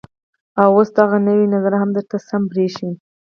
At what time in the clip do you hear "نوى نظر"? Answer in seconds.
1.27-1.73